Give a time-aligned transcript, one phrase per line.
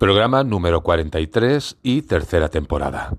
[0.00, 3.18] Programa número 43 y tercera temporada.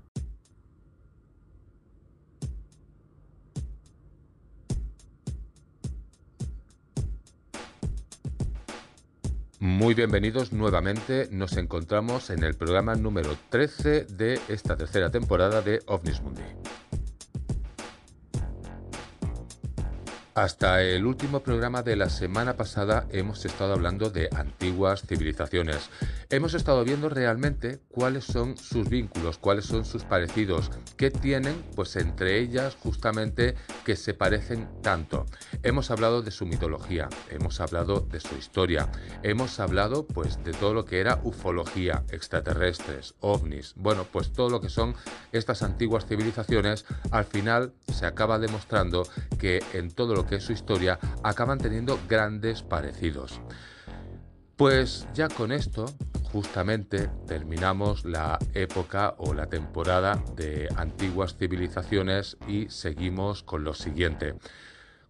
[9.60, 11.28] Muy bienvenidos nuevamente.
[11.30, 16.42] Nos encontramos en el programa número 13 de esta tercera temporada de OVNIS Mundi.
[20.34, 25.90] Hasta el último programa de la semana pasada hemos estado hablando de antiguas civilizaciones.
[26.30, 31.96] Hemos estado viendo realmente cuáles son sus vínculos, cuáles son sus parecidos, qué tienen pues
[31.96, 35.26] entre ellas justamente que se parecen tanto.
[35.62, 38.90] Hemos hablado de su mitología, hemos hablado de su historia,
[39.22, 44.62] hemos hablado pues de todo lo que era ufología, extraterrestres, ovnis, bueno, pues todo lo
[44.62, 44.94] que son
[45.32, 49.06] estas antiguas civilizaciones, al final se acaba demostrando
[49.38, 53.40] que en todo lo que es su historia, acaban teniendo grandes parecidos.
[54.56, 55.86] Pues ya con esto,
[56.24, 64.34] justamente terminamos la época o la temporada de antiguas civilizaciones y seguimos con lo siguiente.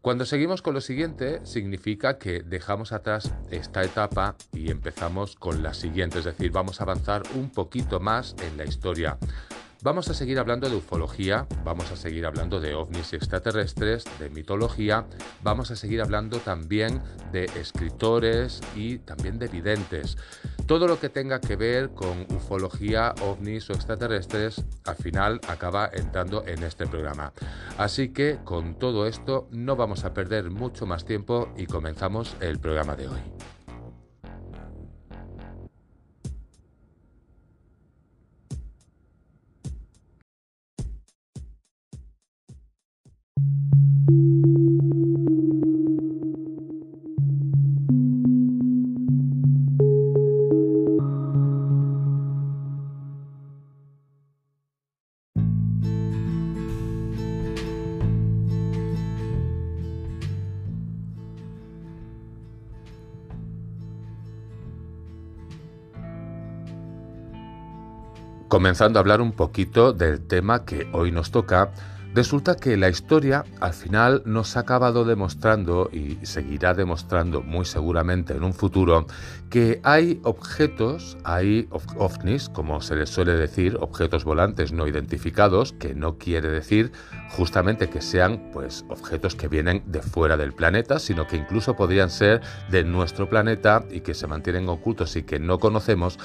[0.00, 5.74] Cuando seguimos con lo siguiente, significa que dejamos atrás esta etapa y empezamos con la
[5.74, 9.16] siguiente, es decir, vamos a avanzar un poquito más en la historia.
[9.82, 15.06] Vamos a seguir hablando de ufología, vamos a seguir hablando de ovnis extraterrestres, de mitología,
[15.42, 17.02] vamos a seguir hablando también
[17.32, 20.16] de escritores y también de videntes.
[20.66, 26.46] Todo lo que tenga que ver con ufología, ovnis o extraterrestres, al final acaba entrando
[26.46, 27.32] en este programa.
[27.76, 32.60] Así que con todo esto no vamos a perder mucho más tiempo y comenzamos el
[32.60, 33.51] programa de hoy.
[68.52, 71.72] Comenzando a hablar un poquito del tema que hoy nos toca,
[72.12, 78.34] resulta que la historia al final nos ha acabado demostrando y seguirá demostrando muy seguramente
[78.34, 79.06] en un futuro
[79.48, 85.94] que hay objetos, hay ovnis, como se les suele decir, objetos volantes no identificados, que
[85.94, 86.92] no quiere decir
[87.30, 92.10] justamente que sean pues objetos que vienen de fuera del planeta, sino que incluso podrían
[92.10, 96.18] ser de nuestro planeta y que se mantienen ocultos y que no conocemos,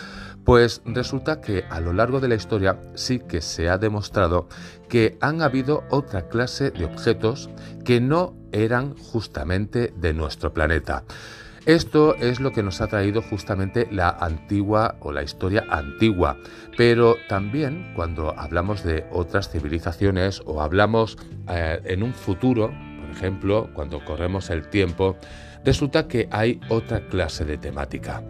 [0.47, 4.47] pues resulta que a lo largo de la historia sí que se ha demostrado
[4.87, 7.49] que han habido otra clase de objetos
[7.83, 11.03] que no eran justamente de nuestro planeta.
[11.65, 16.37] Esto es lo que nos ha traído justamente la antigua o la historia antigua,
[16.77, 21.17] pero también cuando hablamos de otras civilizaciones o hablamos
[21.49, 22.71] eh, en un futuro,
[23.01, 25.17] por ejemplo, cuando corremos el tiempo,
[25.65, 28.23] resulta que hay otra clase de temática.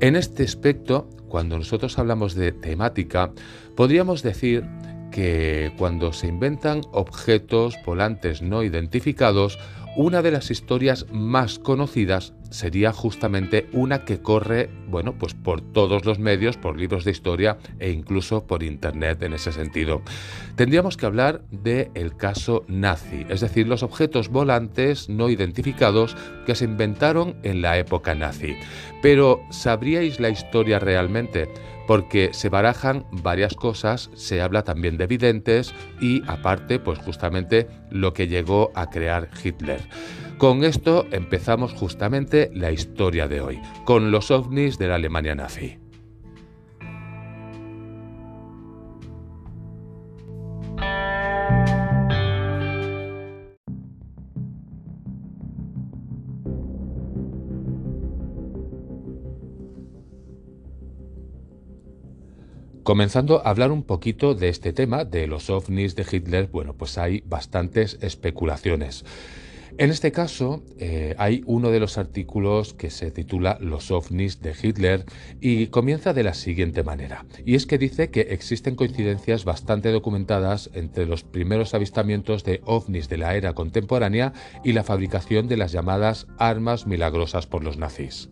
[0.00, 3.32] En este aspecto, cuando nosotros hablamos de temática,
[3.74, 4.64] podríamos decir
[5.10, 9.58] que cuando se inventan objetos volantes no identificados,
[10.00, 16.06] una de las historias más conocidas sería justamente una que corre, bueno, pues por todos
[16.06, 20.00] los medios, por libros de historia e incluso por internet en ese sentido.
[20.56, 26.16] Tendríamos que hablar del el caso nazi, es decir, los objetos volantes no identificados
[26.46, 28.56] que se inventaron en la época nazi.
[29.02, 31.46] Pero ¿sabríais la historia realmente?
[31.90, 38.12] Porque se barajan varias cosas, se habla también de videntes y aparte, pues justamente lo
[38.12, 39.80] que llegó a crear Hitler.
[40.38, 45.78] Con esto empezamos justamente la historia de hoy, con los ovnis de la Alemania nazi.
[62.82, 66.96] Comenzando a hablar un poquito de este tema, de los ovnis de Hitler, bueno, pues
[66.96, 69.04] hay bastantes especulaciones.
[69.76, 74.54] En este caso, eh, hay uno de los artículos que se titula Los ovnis de
[74.60, 75.04] Hitler
[75.40, 77.24] y comienza de la siguiente manera.
[77.44, 83.08] Y es que dice que existen coincidencias bastante documentadas entre los primeros avistamientos de ovnis
[83.08, 84.32] de la era contemporánea
[84.64, 88.28] y la fabricación de las llamadas armas milagrosas por los nazis.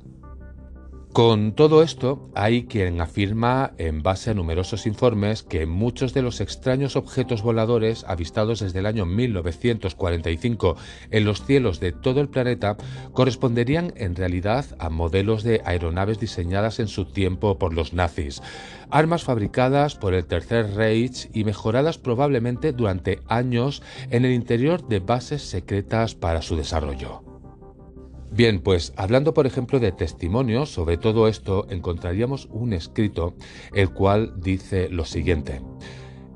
[1.12, 6.40] Con todo esto, hay quien afirma, en base a numerosos informes, que muchos de los
[6.40, 10.76] extraños objetos voladores avistados desde el año 1945
[11.10, 12.76] en los cielos de todo el planeta
[13.12, 18.40] corresponderían en realidad a modelos de aeronaves diseñadas en su tiempo por los nazis,
[18.90, 25.00] armas fabricadas por el Tercer Reich y mejoradas probablemente durante años en el interior de
[25.00, 27.27] bases secretas para su desarrollo.
[28.30, 33.34] Bien, pues hablando por ejemplo de testimonios sobre todo esto, encontraríamos un escrito
[33.75, 35.60] el cual dice lo siguiente.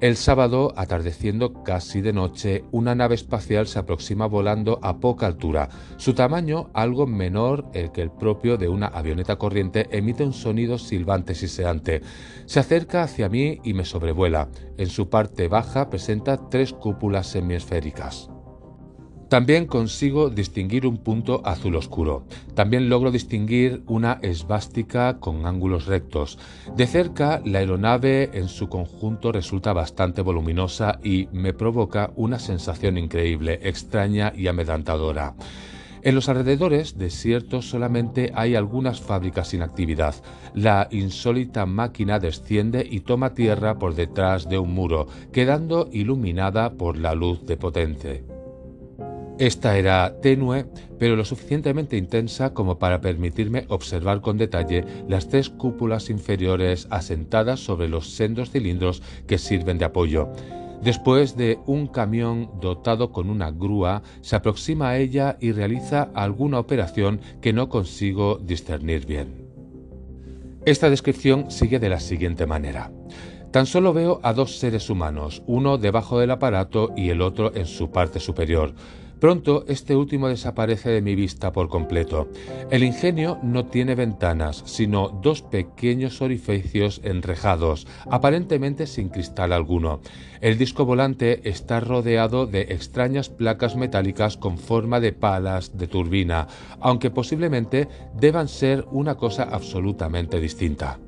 [0.03, 5.69] El sábado, atardeciendo casi de noche, una nave espacial se aproxima volando a poca altura.
[5.97, 10.77] Su tamaño, algo menor el que el propio de una avioneta corriente, emite un sonido
[10.77, 12.03] silbante siseante.
[12.47, 14.49] Se acerca hacia mí y me sobrevuela.
[14.77, 18.32] En su parte baja presenta tres cúpulas semiesféricas.
[19.33, 22.27] También consigo distinguir un punto azul oscuro.
[22.55, 26.39] También logro distinguir una esvástica con ángulos rectos.
[26.77, 32.99] De cerca, la aeronave en su conjunto resulta bastante voluminosa y me provoca una sensación
[32.99, 35.35] increíble, extraña y amedrentadora.
[36.03, 40.15] En los alrededores desiertos solamente hay algunas fábricas sin actividad.
[40.53, 46.99] La insólita máquina desciende y toma tierra por detrás de un muro, quedando iluminada por
[46.99, 48.42] la luz de potente.
[49.39, 50.67] Esta era tenue,
[50.99, 57.61] pero lo suficientemente intensa como para permitirme observar con detalle las tres cúpulas inferiores asentadas
[57.61, 60.31] sobre los sendos cilindros que sirven de apoyo.
[60.83, 66.59] Después de un camión dotado con una grúa, se aproxima a ella y realiza alguna
[66.59, 69.47] operación que no consigo discernir bien.
[70.65, 72.93] Esta descripción sigue de la siguiente manera.
[73.53, 77.67] Tan solo veo a dos seres humanos, uno debajo del aparato y el otro en
[77.67, 78.75] su parte superior.
[79.23, 82.27] Pronto este último desaparece de mi vista por completo.
[82.73, 90.01] El ingenio no tiene ventanas, sino dos pequeños orificios enrejados, aparentemente sin cristal alguno.
[90.41, 96.49] El disco volante está rodeado de extrañas placas metálicas con forma de palas de turbina,
[96.81, 97.87] aunque posiblemente
[98.19, 100.99] deban ser una cosa absolutamente distinta.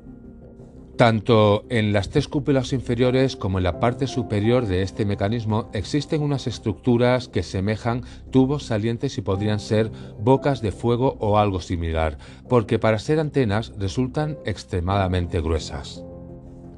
[0.97, 6.21] Tanto en las tres cúpulas inferiores como en la parte superior de este mecanismo existen
[6.21, 12.17] unas estructuras que semejan tubos salientes y podrían ser bocas de fuego o algo similar,
[12.47, 16.01] porque para ser antenas resultan extremadamente gruesas.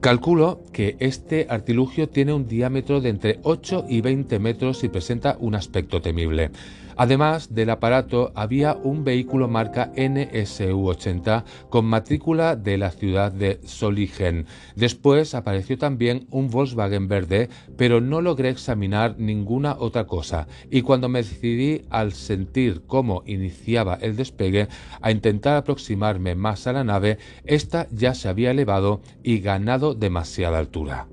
[0.01, 5.37] Calculo que este artilugio tiene un diámetro de entre 8 y 20 metros y presenta
[5.39, 6.49] un aspecto temible.
[6.97, 14.47] Además del aparato había un vehículo marca NSU-80 con matrícula de la ciudad de Soligen.
[14.75, 21.07] Después apareció también un Volkswagen verde, pero no logré examinar ninguna otra cosa y cuando
[21.07, 24.67] me decidí al sentir cómo iniciaba el despegue
[25.01, 30.57] a intentar aproximarme más a la nave, esta ya se había elevado y ganado demasiada
[30.57, 31.07] altura.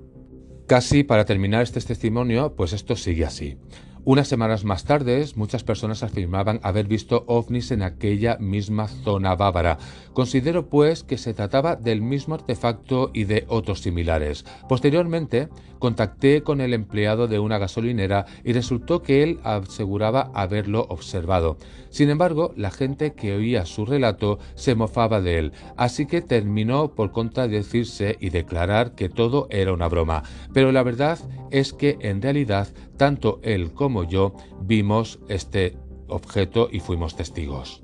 [0.66, 3.58] Casi para terminar este testimonio, pues esto sigue así.
[4.06, 9.78] Unas semanas más tarde, muchas personas afirmaban haber visto ovnis en aquella misma zona bávara.
[10.14, 14.44] Considero pues que se trataba del mismo artefacto y de otros similares.
[14.68, 21.58] Posteriormente, contacté con el empleado de una gasolinera y resultó que él aseguraba haberlo observado.
[21.90, 26.94] Sin embargo, la gente que oía su relato se mofaba de él, así que terminó
[26.94, 30.22] por contradecirse y declarar que todo era una broma.
[30.52, 31.18] Pero la verdad
[31.50, 35.76] es que en realidad tanto él como yo vimos este
[36.08, 37.83] objeto y fuimos testigos.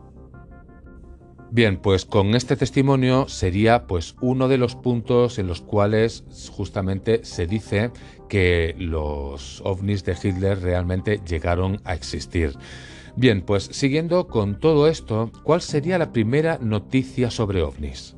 [1.53, 7.25] Bien, pues con este testimonio sería pues uno de los puntos en los cuales justamente
[7.25, 7.91] se dice
[8.29, 12.53] que los ovnis de Hitler realmente llegaron a existir.
[13.17, 18.15] Bien, pues siguiendo con todo esto, ¿cuál sería la primera noticia sobre ovnis?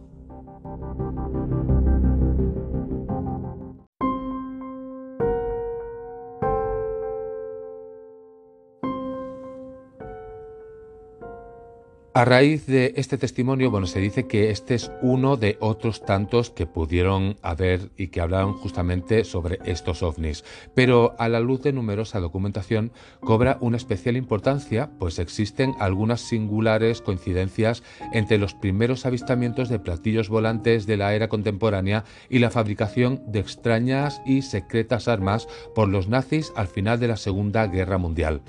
[12.15, 16.51] A raíz de este testimonio, bueno, se dice que este es uno de otros tantos
[16.51, 21.73] que pudieron haber y que hablaron justamente sobre estos ovnis, pero a la luz de
[21.73, 29.71] numerosa documentación cobra una especial importancia, pues existen algunas singulares coincidencias entre los primeros avistamientos
[29.71, 35.49] de platillos volantes de la era contemporánea y la fabricación de extrañas y secretas armas
[35.75, 38.43] por los nazis al final de la Segunda Guerra Mundial.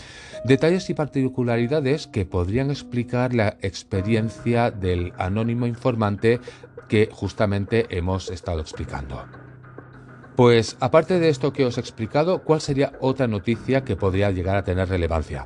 [0.43, 6.39] Detalles y particularidades que podrían explicar la experiencia del anónimo informante
[6.87, 9.23] que justamente hemos estado explicando.
[10.35, 14.55] Pues aparte de esto que os he explicado, ¿cuál sería otra noticia que podría llegar
[14.55, 15.45] a tener relevancia?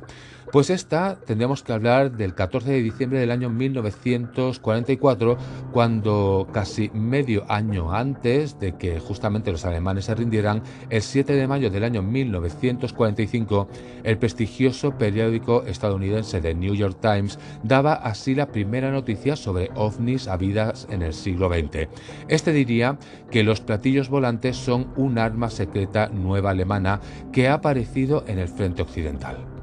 [0.50, 5.36] Pues esta tendríamos que hablar del 14 de diciembre del año 1944,
[5.72, 11.46] cuando casi medio año antes de que justamente los alemanes se rindieran, el 7 de
[11.46, 13.68] mayo del año 1945,
[14.04, 20.28] el prestigioso periódico estadounidense The New York Times daba así la primera noticia sobre ovnis
[20.28, 21.88] habidas en el siglo XX.
[22.28, 22.98] Este diría
[23.30, 27.00] que los platillos volantes son un arma secreta nueva alemana
[27.32, 29.57] que ha aparecido en el frente occidental.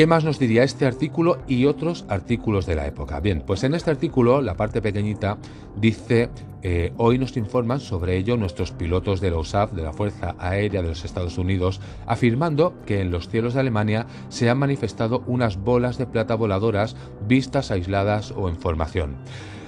[0.00, 3.20] ¿Qué más nos diría este artículo y otros artículos de la época?
[3.20, 5.36] Bien, pues en este artículo, la parte pequeñita,
[5.76, 6.30] dice,
[6.62, 10.80] eh, hoy nos informan sobre ello nuestros pilotos de la USAF, de la Fuerza Aérea
[10.80, 15.58] de los Estados Unidos, afirmando que en los cielos de Alemania se han manifestado unas
[15.58, 16.96] bolas de plata voladoras
[17.28, 19.16] vistas aisladas o en formación.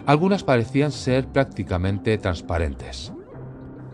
[0.07, 3.13] Algunas parecían ser prácticamente transparentes.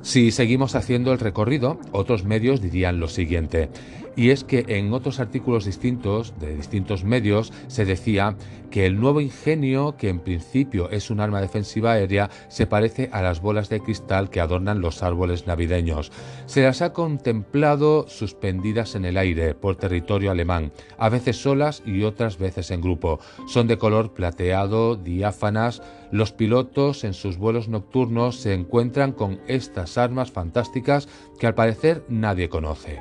[0.02, 3.71] Si seguimos haciendo el recorrido, otros medios dirían lo siguiente,
[4.18, 8.37] y es que en otros artículos distintos, de distintos medios, se decía
[8.68, 13.22] que el nuevo ingenio, que en principio es un arma defensiva aérea, se parece a
[13.22, 16.10] las bolas de cristal que adornan los árboles navideños.
[16.46, 22.02] Se las ha contemplado suspendidas en el aire por territorio alemán, a veces solas y
[22.02, 23.20] otras veces en grupo.
[23.46, 25.80] Son de color plateado, diáfanas.
[26.10, 31.08] Los pilotos en sus vuelos nocturnos se encuentran con estas armas fantásticas
[31.38, 32.98] que al parecer nadie conoce.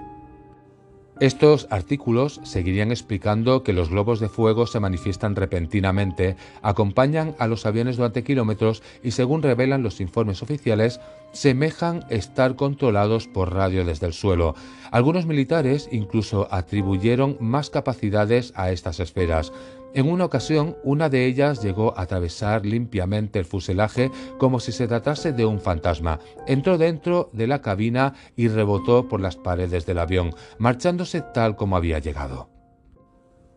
[1.20, 7.66] Estos artículos seguirían explicando que los globos de fuego se manifiestan repentinamente, acompañan a los
[7.66, 11.00] aviones durante kilómetros y según revelan los informes oficiales,
[11.32, 14.54] semejan estar controlados por radio desde el suelo.
[14.92, 19.52] Algunos militares incluso atribuyeron más capacidades a estas esferas.
[19.94, 24.88] En una ocasión, una de ellas llegó a atravesar limpiamente el fuselaje como si se
[24.88, 26.20] tratase de un fantasma.
[26.46, 31.78] Entró dentro de la cabina y rebotó por las paredes del avión, marchándose tal como
[31.78, 32.57] había llegado.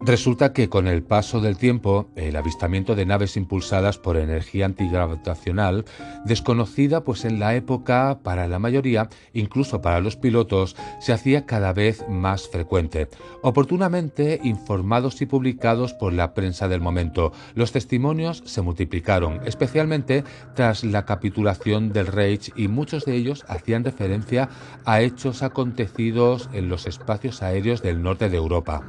[0.03, 5.85] Resulta que con el paso del tiempo, el avistamiento de naves impulsadas por energía antigravitacional,
[6.25, 11.75] desconocida pues en la época para la mayoría, incluso para los pilotos, se hacía cada
[11.75, 13.09] vez más frecuente.
[13.43, 20.83] Oportunamente informados y publicados por la prensa del momento, los testimonios se multiplicaron, especialmente tras
[20.83, 24.49] la capitulación del Reich y muchos de ellos hacían referencia
[24.87, 28.83] a hechos acontecidos en los espacios aéreos del norte de Europa.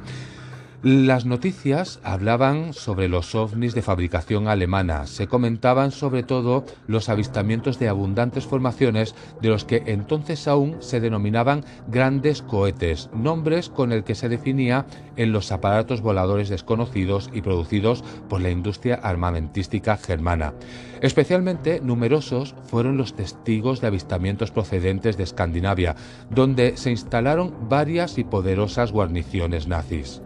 [0.84, 7.78] Las noticias hablaban sobre los ovnis de fabricación alemana, se comentaban sobre todo los avistamientos
[7.78, 14.02] de abundantes formaciones de los que entonces aún se denominaban grandes cohetes, nombres con el
[14.02, 14.84] que se definía
[15.14, 20.52] en los aparatos voladores desconocidos y producidos por la industria armamentística germana.
[21.00, 25.94] Especialmente numerosos fueron los testigos de avistamientos procedentes de Escandinavia,
[26.28, 30.22] donde se instalaron varias y poderosas guarniciones nazis.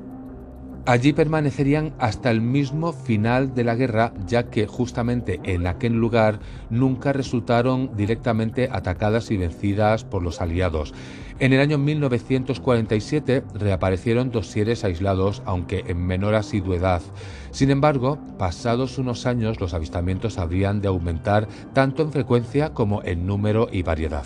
[0.86, 6.38] Allí permanecerían hasta el mismo final de la guerra, ya que justamente en aquel lugar
[6.70, 10.94] nunca resultaron directamente atacadas y vencidas por los aliados.
[11.40, 17.02] En el año 1947 reaparecieron dosieres aislados, aunque en menor asiduidad.
[17.50, 23.26] Sin embargo, pasados unos años los avistamientos habrían de aumentar tanto en frecuencia como en
[23.26, 24.24] número y variedad.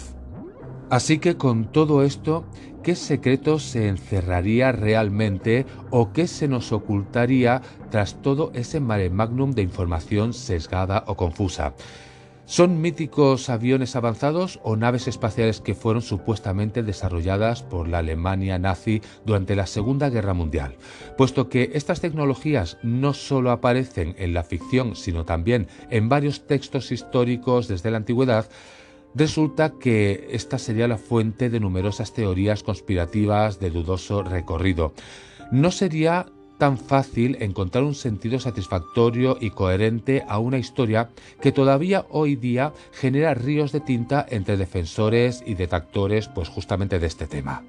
[0.91, 2.45] Así que con todo esto,
[2.83, 9.53] ¿qué secreto se encerraría realmente o qué se nos ocultaría tras todo ese mare magnum
[9.53, 11.75] de información sesgada o confusa?
[12.51, 19.03] ¿Son míticos aviones avanzados o naves espaciales que fueron supuestamente desarrolladas por la Alemania nazi
[19.25, 20.75] durante la Segunda Guerra Mundial?
[21.17, 26.91] Puesto que estas tecnologías no solo aparecen en la ficción, sino también en varios textos
[26.91, 28.47] históricos desde la antigüedad,
[29.15, 34.93] Resulta que esta sería la fuente de numerosas teorías conspirativas de dudoso recorrido.
[35.51, 36.27] No sería
[36.59, 41.09] tan fácil encontrar un sentido satisfactorio y coherente a una historia
[41.41, 47.07] que todavía hoy día genera ríos de tinta entre defensores y detractores pues justamente de
[47.07, 47.65] este tema.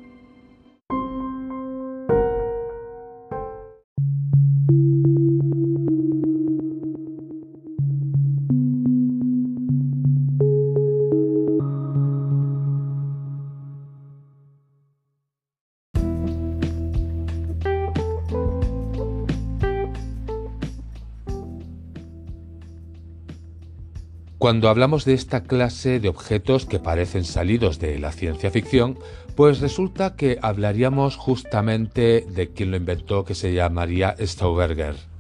[24.41, 28.97] Cuando hablamos de esta clase de objetos que parecen salidos de la ciencia ficción,
[29.35, 35.10] pues resulta que hablaríamos justamente de quien lo inventó, que se llamaría Stauberger.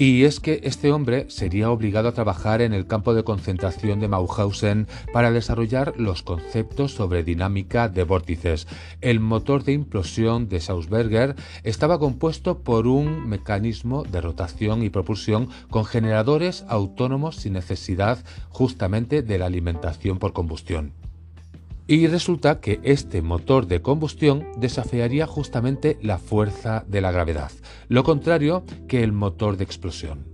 [0.00, 4.08] Y es que este hombre sería obligado a trabajar en el campo de concentración de
[4.08, 8.66] Mauthausen para desarrollar los conceptos sobre dinámica de vórtices.
[9.02, 15.50] El motor de implosión de Sausberger estaba compuesto por un mecanismo de rotación y propulsión
[15.68, 20.94] con generadores autónomos sin necesidad justamente de la alimentación por combustión.
[21.90, 27.50] Y resulta que este motor de combustión desafiaría justamente la fuerza de la gravedad,
[27.88, 30.24] lo contrario que el motor de explosión.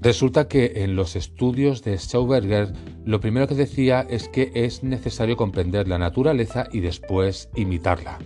[0.00, 2.72] Resulta que en los estudios de Schauberger
[3.04, 8.18] lo primero que decía es que es necesario comprender la naturaleza y después imitarla.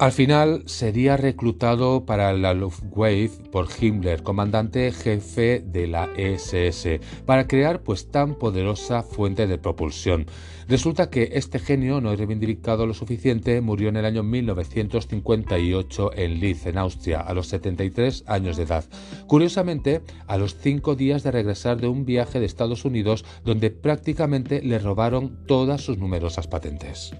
[0.00, 7.46] Al final sería reclutado para la Luftwaffe por Himmler, comandante jefe de la SS, para
[7.46, 10.26] crear pues tan poderosa fuente de propulsión.
[10.66, 16.66] Resulta que este genio no reivindicado lo suficiente, murió en el año 1958 en Linz,
[16.66, 18.84] en Austria, a los 73 años de edad.
[19.28, 24.60] Curiosamente, a los cinco días de regresar de un viaje de Estados Unidos donde prácticamente
[24.60, 27.14] le robaron todas sus numerosas patentes.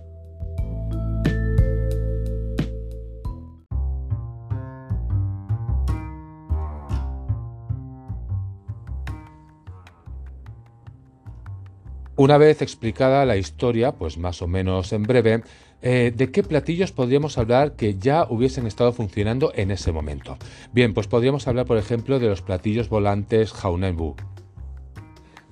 [12.17, 15.43] Una vez explicada la historia, pues más o menos en breve,
[15.83, 20.39] eh, ¿de qué platillos podríamos hablar que ya hubiesen estado funcionando en ese momento?
[20.73, 24.15] Bien, pues podríamos hablar, por ejemplo, de los platillos volantes Jaunebu.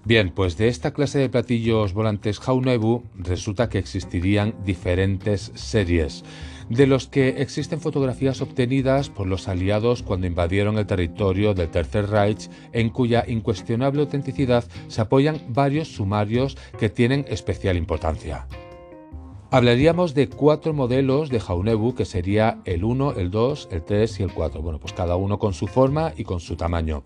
[0.05, 6.25] Bien, pues de esta clase de platillos volantes Jaunebu resulta que existirían diferentes series
[6.73, 12.09] de los que existen fotografías obtenidas por los aliados cuando invadieron el territorio del Tercer
[12.09, 18.47] Reich, en cuya incuestionable autenticidad se apoyan varios sumarios que tienen especial importancia.
[19.51, 24.23] Hablaríamos de cuatro modelos de Jaunebu, que sería el 1, el 2, el 3 y
[24.23, 24.63] el 4.
[24.63, 27.05] Bueno, pues cada uno con su forma y con su tamaño.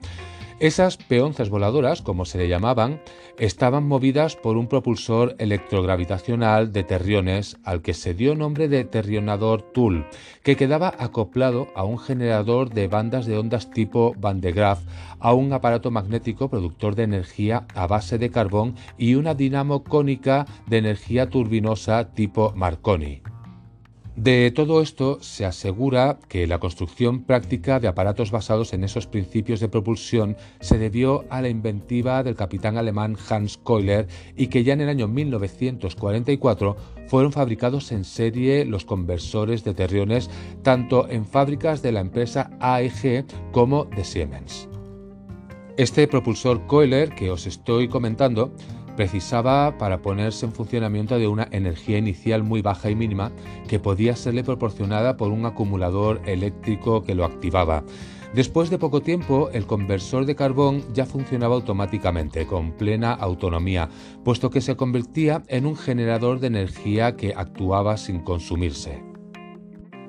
[0.58, 3.02] Esas peonzas voladoras, como se le llamaban,
[3.38, 9.60] estaban movidas por un propulsor electrogravitacional de terriones al que se dio nombre de terrionador
[9.60, 10.06] Tool,
[10.42, 14.80] que quedaba acoplado a un generador de bandas de ondas tipo Van de Graaff,
[15.20, 20.46] a un aparato magnético productor de energía a base de carbón y una dinamo cónica
[20.66, 23.20] de energía turbinosa tipo Marconi.
[24.16, 29.61] De todo esto se asegura que la construcción práctica de aparatos basados en esos principios
[29.61, 34.73] de propulsión se debió a la inventiva del capitán alemán Hans Keuler y que ya
[34.73, 36.76] en el año 1944
[37.08, 40.30] fueron fabricados en serie los conversores de terriones
[40.62, 44.67] tanto en fábricas de la empresa AEG como de Siemens.
[45.76, 48.50] Este propulsor Keuler que os estoy comentando
[48.97, 53.30] precisaba para ponerse en funcionamiento de una energía inicial muy baja y mínima
[53.69, 57.85] que podía serle proporcionada por un acumulador eléctrico que lo activaba.
[58.35, 63.89] Después de poco tiempo, el conversor de carbón ya funcionaba automáticamente, con plena autonomía,
[64.25, 69.02] puesto que se convertía en un generador de energía que actuaba sin consumirse.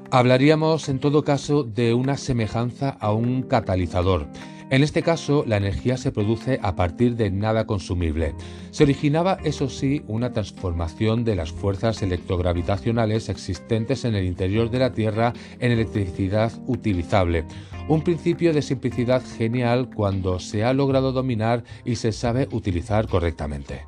[0.10, 4.28] Hablaríamos en todo caso de una semejanza a un catalizador,
[4.70, 8.36] en este caso, la energía se produce a partir de nada consumible.
[8.72, 14.80] Se originaba, eso sí, una transformación de las fuerzas electrogravitacionales existentes en el interior de
[14.80, 17.46] la Tierra en electricidad utilizable.
[17.88, 23.86] Un principio de simplicidad genial cuando se ha logrado dominar y se sabe utilizar correctamente.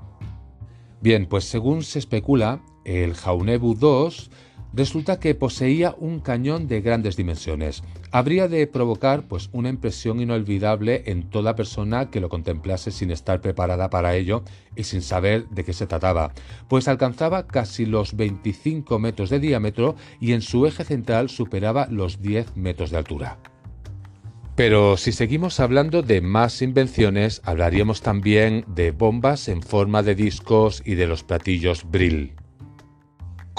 [1.02, 4.32] Bien, pues según se especula, el Jaunebu 2
[4.74, 7.84] Resulta que poseía un cañón de grandes dimensiones.
[8.12, 13.42] Habría de provocar pues una impresión inolvidable en toda persona que lo contemplase sin estar
[13.42, 14.44] preparada para ello
[14.76, 16.34] y sin saber de qué se trataba,
[16.68, 22.22] pues alcanzaba casi los 25 metros de diámetro y en su eje central superaba los
[22.22, 23.40] 10 metros de altura.
[24.56, 30.84] Pero si seguimos hablando de más invenciones, hablaríamos también de bombas en forma de discos
[30.86, 32.39] y de los platillos Brill.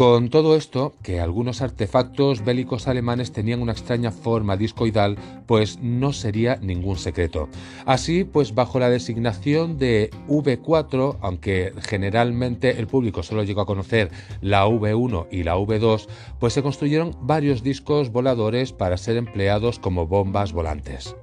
[0.00, 6.14] Con todo esto, que algunos artefactos bélicos alemanes tenían una extraña forma discoidal, pues no
[6.14, 7.50] sería ningún secreto.
[7.84, 14.10] Así, pues bajo la designación de V4, aunque generalmente el público solo llegó a conocer
[14.40, 16.06] la V1 y la V2,
[16.38, 21.14] pues se construyeron varios discos voladores para ser empleados como bombas volantes.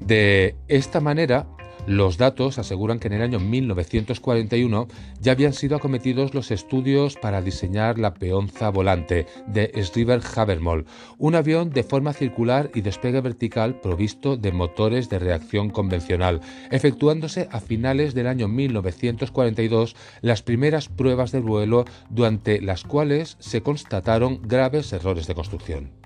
[0.00, 1.46] De esta manera,
[1.86, 4.88] los datos aseguran que en el año 1941
[5.20, 10.86] ya habían sido acometidos los estudios para diseñar la peonza volante de Schreiber Habermoll,
[11.18, 17.48] un avión de forma circular y despegue vertical provisto de motores de reacción convencional, efectuándose
[17.50, 24.40] a finales del año 1942 las primeras pruebas de vuelo durante las cuales se constataron
[24.42, 26.05] graves errores de construcción.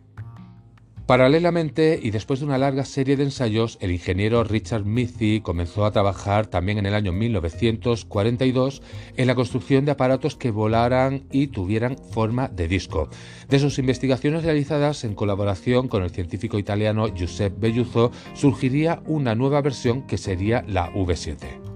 [1.11, 5.90] Paralelamente, y después de una larga serie de ensayos, el ingeniero Richard Mithy comenzó a
[5.90, 8.81] trabajar también en el año 1942
[9.16, 13.09] en la construcción de aparatos que volaran y tuvieran forma de disco.
[13.49, 19.62] De sus investigaciones realizadas en colaboración con el científico italiano Giuseppe Belluzzo, surgiría una nueva
[19.62, 21.69] versión que sería la V7.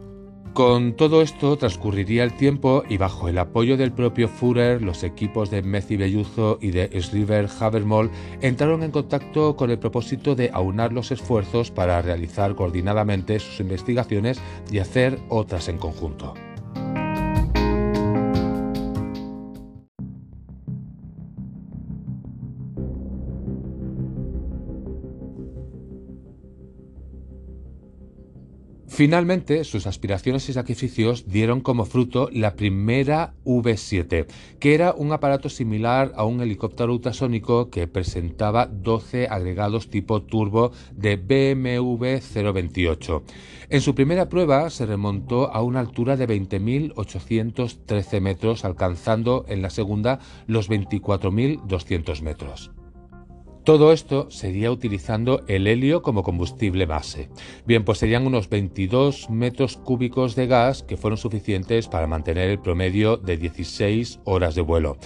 [0.55, 5.51] Con todo esto transcurriría el tiempo y bajo el apoyo del propio Führer, los equipos
[5.51, 8.09] de Messi Belluzo y de Schreiber Habermoll
[8.41, 14.41] entraron en contacto con el propósito de aunar los esfuerzos para realizar coordinadamente sus investigaciones
[14.71, 16.35] y hacer otras en conjunto.
[28.95, 34.27] Finalmente, sus aspiraciones y sacrificios dieron como fruto la primera V7,
[34.61, 40.71] que era un aparato similar a un helicóptero ultrasónico que presentaba 12 agregados tipo turbo
[40.93, 42.21] de BMW
[42.53, 43.25] 028.
[43.69, 49.71] En su primera prueba se remontó a una altura de 20.813 metros, alcanzando en la
[49.71, 52.71] segunda los 24.200 metros.
[53.65, 57.31] Todo esto sería utilizando el helio como combustible base.
[57.65, 62.59] Bien, pues serían unos 22 metros cúbicos de gas que fueron suficientes para mantener el
[62.59, 64.99] promedio de 16 horas de vuelo.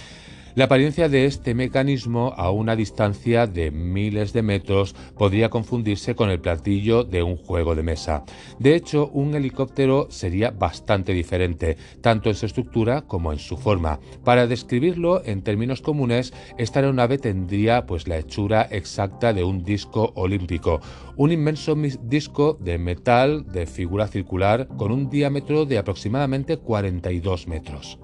[0.55, 6.31] La apariencia de este mecanismo a una distancia de miles de metros podría confundirse con
[6.31, 8.23] el platillo de un juego de mesa.
[8.57, 13.99] De hecho, un helicóptero sería bastante diferente, tanto en su estructura como en su forma.
[14.23, 20.11] Para describirlo en términos comunes, esta aeronave tendría pues la hechura exacta de un disco
[20.15, 20.81] olímpico,
[21.15, 27.99] un inmenso disco de metal de figura circular con un diámetro de aproximadamente 42 metros.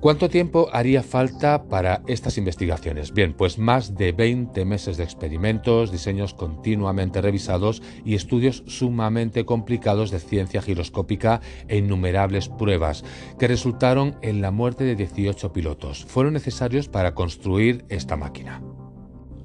[0.00, 3.12] ¿Cuánto tiempo haría falta para estas investigaciones?
[3.12, 10.12] Bien, pues más de 20 meses de experimentos, diseños continuamente revisados y estudios sumamente complicados
[10.12, 13.02] de ciencia giroscópica e innumerables pruebas
[13.40, 16.04] que resultaron en la muerte de 18 pilotos.
[16.04, 18.62] Fueron necesarios para construir esta máquina.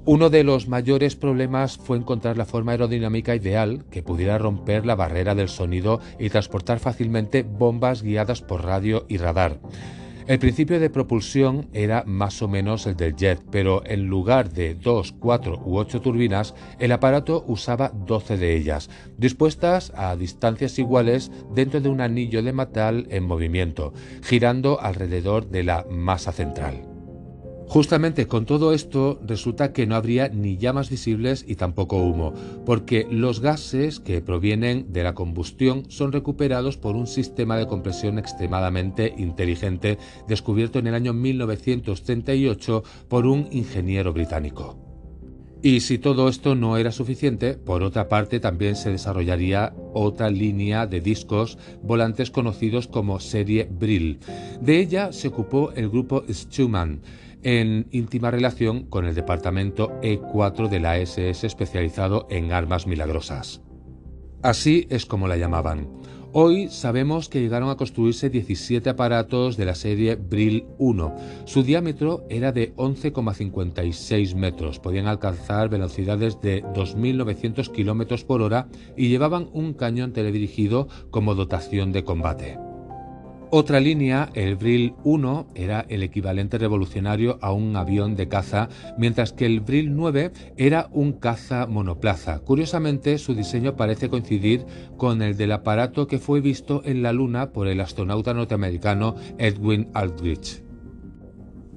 [0.04, 4.94] Uno de los mayores problemas fue encontrar la forma aerodinámica ideal que pudiera romper la
[4.94, 9.58] barrera del sonido y transportar fácilmente bombas guiadas por radio y radar.
[10.26, 14.74] El principio de propulsión era más o menos el del jet, pero en lugar de
[14.74, 21.30] 2, 4 u 8 turbinas, el aparato usaba 12 de ellas, dispuestas a distancias iguales
[21.54, 26.93] dentro de un anillo de metal en movimiento, girando alrededor de la masa central.
[27.74, 32.32] Justamente con todo esto resulta que no habría ni llamas visibles y tampoco humo,
[32.64, 38.16] porque los gases que provienen de la combustión son recuperados por un sistema de compresión
[38.20, 44.78] extremadamente inteligente descubierto en el año 1938 por un ingeniero británico.
[45.60, 50.86] Y si todo esto no era suficiente, por otra parte también se desarrollaría otra línea
[50.86, 54.20] de discos volantes conocidos como serie Brill.
[54.60, 57.00] De ella se ocupó el grupo Schumann
[57.44, 63.60] en íntima relación con el departamento E4 de la SS especializado en armas milagrosas.
[64.42, 65.88] Así es como la llamaban.
[66.36, 71.14] Hoy sabemos que llegaron a construirse 17 aparatos de la serie Brill 1.
[71.44, 79.10] Su diámetro era de 11,56 metros, podían alcanzar velocidades de 2.900 km por hora y
[79.10, 82.58] llevaban un cañón teledirigido como dotación de combate.
[83.56, 89.32] Otra línea, el Brill 1, era el equivalente revolucionario a un avión de caza, mientras
[89.32, 92.40] que el Brill 9 era un caza monoplaza.
[92.40, 97.52] Curiosamente, su diseño parece coincidir con el del aparato que fue visto en la Luna
[97.52, 100.63] por el astronauta norteamericano Edwin Aldrich.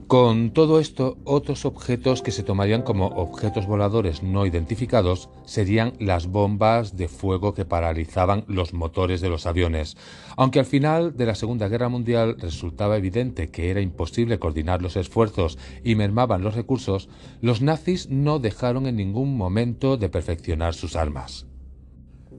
[0.07, 6.27] Con todo esto, otros objetos que se tomarían como objetos voladores no identificados serían las
[6.27, 9.97] bombas de fuego que paralizaban los motores de los aviones.
[10.37, 14.95] Aunque al final de la Segunda Guerra Mundial resultaba evidente que era imposible coordinar los
[14.95, 17.09] esfuerzos y mermaban los recursos,
[17.41, 21.47] los nazis no dejaron en ningún momento de perfeccionar sus armas.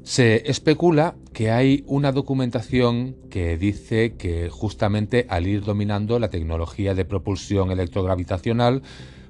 [0.09, 6.95] Se especula que hay una documentación que dice que justamente al ir dominando la tecnología
[6.95, 8.81] de propulsión electrogravitacional,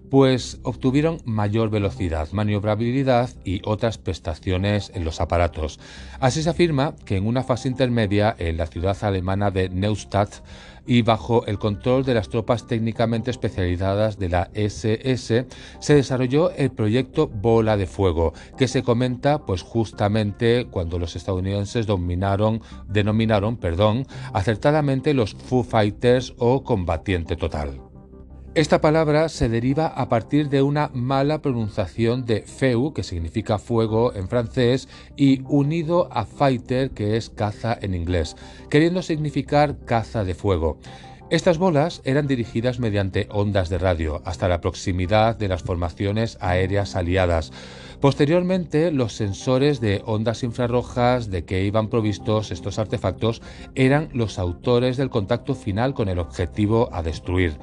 [0.09, 5.81] pues obtuvieron mayor velocidad, maniobrabilidad y otras prestaciones en los aparatos.
[6.21, 10.45] Así se afirma que en una fase intermedia en la ciudad alemana de Neustadt
[10.89, 15.47] y bajo el control de las tropas técnicamente especializadas de la SS
[15.79, 21.87] se desarrolló el proyecto Bola de Fuego, que se comenta pues justamente cuando los estadounidenses
[21.87, 27.88] dominaron, denominaron perdón, acertadamente los Foo Fighters o combatiente total.
[28.59, 34.13] Esta palabra se deriva a partir de una mala pronunciación de feu, que significa fuego
[34.17, 38.35] en francés, y unido a fighter, que es caza en inglés,
[38.69, 40.77] queriendo significar caza de fuego.
[41.31, 46.97] Estas bolas eran dirigidas mediante ondas de radio hasta la proximidad de las formaciones aéreas
[46.97, 47.53] aliadas.
[48.01, 53.43] Posteriormente, los sensores de ondas infrarrojas de que iban provistos estos artefactos
[53.75, 57.57] eran los autores del contacto final con el objetivo a destruir.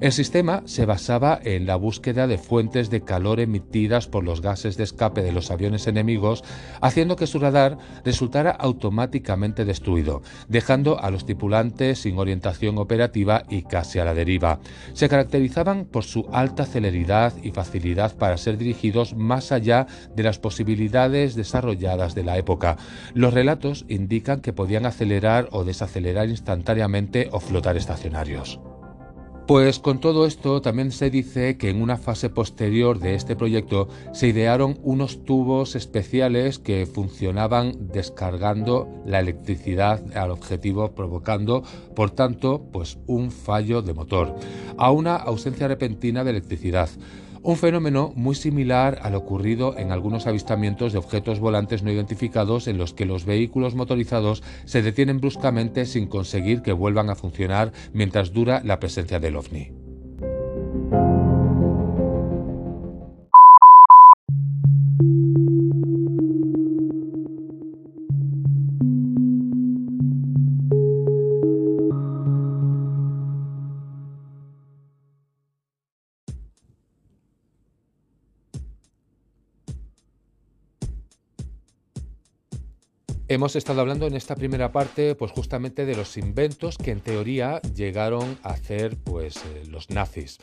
[0.00, 4.76] El sistema se basaba en la búsqueda de fuentes de calor emitidas por los gases
[4.76, 6.44] de escape de los aviones enemigos,
[6.80, 13.62] haciendo que su radar resultara automáticamente destruido, dejando a los tripulantes sin orientación operativa y
[13.62, 14.60] casi a la deriva.
[14.94, 19.79] Se caracterizaban por su alta celeridad y facilidad para ser dirigidos más allá
[20.14, 22.76] de las posibilidades desarrolladas de la época.
[23.14, 28.60] Los relatos indican que podían acelerar o desacelerar instantáneamente o flotar estacionarios.
[29.50, 33.88] Pues con todo esto también se dice que en una fase posterior de este proyecto
[34.12, 41.64] se idearon unos tubos especiales que funcionaban descargando la electricidad al objetivo provocando
[41.96, 44.36] por tanto pues un fallo de motor
[44.78, 46.88] a una ausencia repentina de electricidad
[47.42, 52.78] un fenómeno muy similar al ocurrido en algunos avistamientos de objetos volantes no identificados en
[52.78, 58.32] los que los vehículos motorizados se detienen bruscamente sin conseguir que vuelvan a funcionar mientras
[58.32, 59.79] dura la presencia del ovni.
[83.30, 87.60] Hemos estado hablando en esta primera parte, pues justamente de los inventos que en teoría
[87.62, 90.38] llegaron a hacer pues eh, los nazis.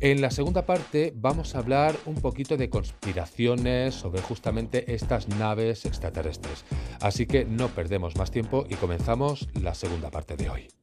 [0.00, 5.86] En la segunda parte vamos a hablar un poquito de conspiraciones sobre justamente estas naves
[5.86, 6.64] extraterrestres.
[7.00, 10.81] Así que no perdemos más tiempo y comenzamos la segunda parte de hoy.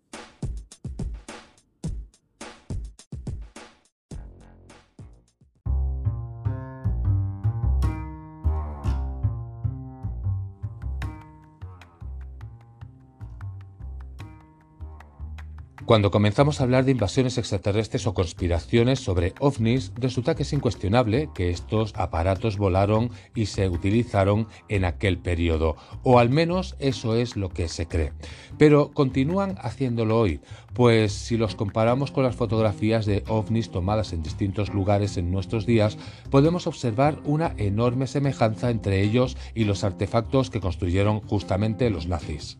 [15.89, 21.31] Cuando comenzamos a hablar de invasiones extraterrestres o conspiraciones sobre ovnis, resulta que es incuestionable
[21.33, 27.35] que estos aparatos volaron y se utilizaron en aquel periodo, o al menos eso es
[27.35, 28.13] lo que se cree.
[28.59, 30.41] Pero continúan haciéndolo hoy,
[30.75, 35.65] pues si los comparamos con las fotografías de ovnis tomadas en distintos lugares en nuestros
[35.65, 35.97] días,
[36.29, 42.59] podemos observar una enorme semejanza entre ellos y los artefactos que construyeron justamente los nazis.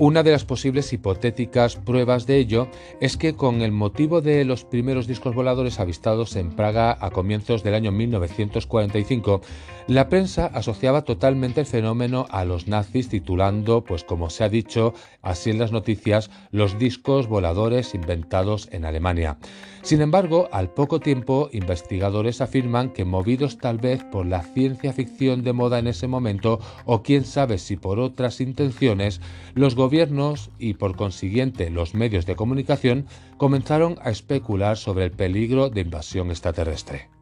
[0.00, 2.66] Una de las posibles hipotéticas pruebas de ello
[3.00, 7.62] es que con el motivo de los primeros discos voladores avistados en Praga a comienzos
[7.62, 9.40] del año 1945,
[9.86, 14.94] la prensa asociaba totalmente el fenómeno a los nazis titulando, pues como se ha dicho
[15.22, 19.38] así en las noticias, los discos voladores inventados en Alemania.
[19.84, 25.44] Sin embargo, al poco tiempo, investigadores afirman que movidos tal vez por la ciencia ficción
[25.44, 29.20] de moda en ese momento, o quién sabe si por otras intenciones,
[29.54, 33.04] los gobiernos y por consiguiente los medios de comunicación
[33.36, 37.13] comenzaron a especular sobre el peligro de invasión extraterrestre.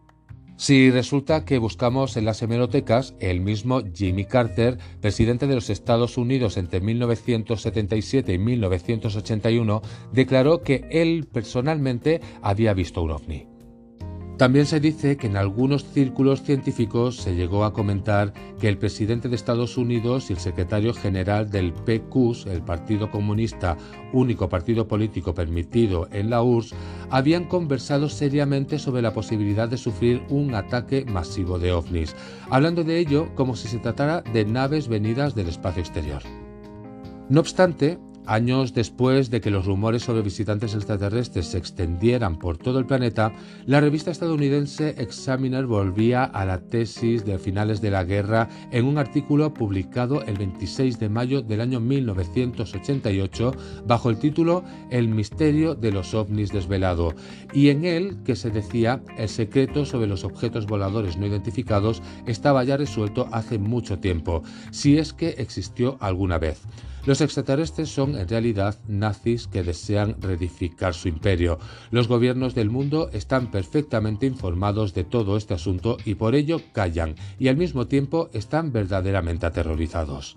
[0.62, 6.16] Si resulta que buscamos en las hemerotecas, el mismo Jimmy Carter, presidente de los Estados
[6.16, 13.51] Unidos entre 1977 y 1981, declaró que él personalmente había visto un ovni.
[14.42, 19.28] También se dice que en algunos círculos científicos se llegó a comentar que el presidente
[19.28, 23.76] de Estados Unidos y el secretario general del PQS, el Partido Comunista,
[24.12, 26.74] único partido político permitido en la URSS,
[27.08, 32.16] habían conversado seriamente sobre la posibilidad de sufrir un ataque masivo de ovnis,
[32.50, 36.22] hablando de ello como si se tratara de naves venidas del espacio exterior.
[37.28, 42.78] No obstante, Años después de que los rumores sobre visitantes extraterrestres se extendieran por todo
[42.78, 43.32] el planeta,
[43.66, 48.98] la revista estadounidense Examiner volvía a la tesis de finales de la guerra en un
[48.98, 53.52] artículo publicado el 26 de mayo del año 1988
[53.86, 57.14] bajo el título El misterio de los ovnis desvelado,
[57.52, 62.62] y en él que se decía el secreto sobre los objetos voladores no identificados estaba
[62.62, 66.60] ya resuelto hace mucho tiempo, si es que existió alguna vez.
[67.04, 71.58] Los extraterrestres son en realidad nazis que desean reedificar su imperio.
[71.90, 77.14] Los gobiernos del mundo están perfectamente informados de todo este asunto y por ello callan
[77.38, 80.36] y al mismo tiempo están verdaderamente aterrorizados.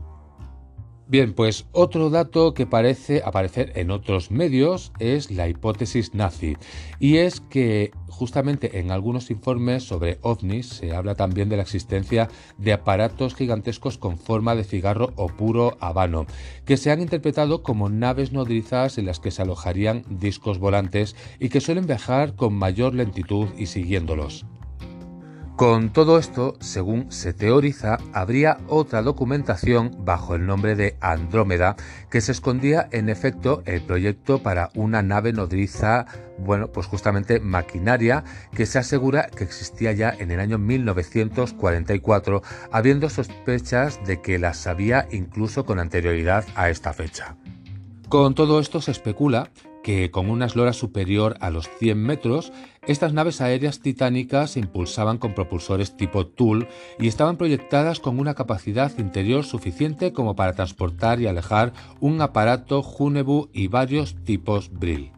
[1.08, 6.58] Bien, pues otro dato que parece aparecer en otros medios es la hipótesis nazi,
[7.00, 12.28] y es que justamente en algunos informes sobre ovnis se habla también de la existencia
[12.58, 16.26] de aparatos gigantescos con forma de cigarro o puro habano,
[16.66, 21.50] que se han interpretado como naves nodrizas en las que se alojarían discos volantes y
[21.50, 24.48] que suelen viajar con mayor lentitud y siguiéndolos.
[25.56, 31.78] Con todo esto, según se teoriza, habría otra documentación bajo el nombre de Andrómeda
[32.12, 38.26] que se escondía en efecto el proyecto para una nave nodriza, bueno, pues justamente maquinaria
[38.54, 44.68] que se asegura que existía ya en el año 1944, habiendo sospechas de que las
[44.68, 47.38] había incluso con anterioridad a esta fecha.
[48.10, 49.52] Con todo esto se especula
[49.86, 52.52] que con una eslora superior a los 100 metros,
[52.88, 56.68] estas naves aéreas titánicas se impulsaban con propulsores tipo Tool
[56.98, 62.82] y estaban proyectadas con una capacidad interior suficiente como para transportar y alejar un aparato
[62.82, 65.15] Hunebu y varios tipos Brill.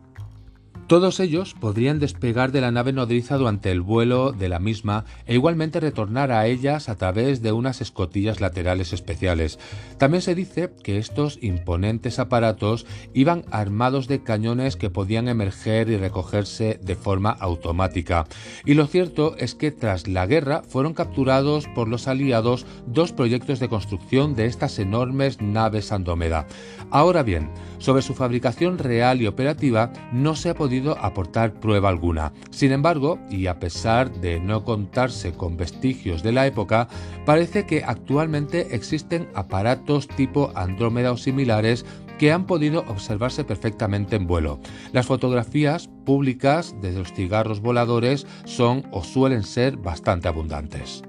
[0.88, 5.34] Todos ellos podrían despegar de la nave nodriza durante el vuelo de la misma e
[5.34, 9.60] igualmente retornar a ellas a través de unas escotillas laterales especiales.
[9.97, 15.97] También se dice que estos imponentes aparatos iban armados de cañones que podían emerger y
[15.97, 18.26] recogerse de forma automática.
[18.63, 23.60] Y lo cierto es que tras la guerra fueron capturados por los aliados dos proyectos
[23.60, 26.47] de construcción de estas enormes naves Andrómeda.
[26.91, 32.34] Ahora bien, sobre su fabricación real y operativa no se ha podido aportar prueba alguna.
[32.52, 36.88] Sin embargo, y a pesar de no contarse con vestigios de la época,
[37.26, 41.86] parece que actualmente existen aparatos tipo Andrómeda o similares
[42.18, 44.60] que han podido observarse perfectamente en vuelo.
[44.92, 51.04] Las fotografías públicas de los cigarros voladores son o suelen ser bastante abundantes.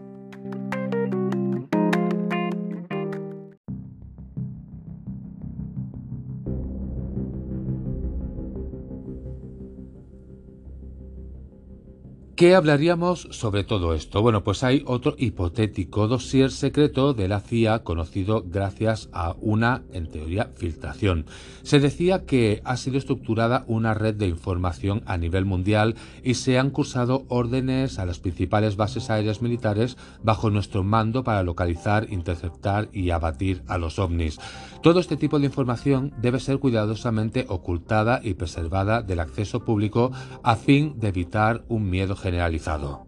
[12.38, 14.22] ¿Qué hablaríamos sobre todo esto?
[14.22, 20.07] Bueno, pues hay otro hipotético dossier secreto de la CIA conocido gracias a una, en
[20.07, 21.27] teoría, filtración.
[21.64, 26.61] Se decía que ha sido estructurada una red de información a nivel mundial y se
[26.61, 32.88] han cursado órdenes a las principales bases aéreas militares bajo nuestro mando para localizar, interceptar
[32.92, 34.38] y abatir a los ovnis.
[34.81, 40.12] Todo este tipo de información debe ser cuidadosamente ocultada y preservada del acceso público
[40.44, 43.06] a fin de evitar un miedo generalizado.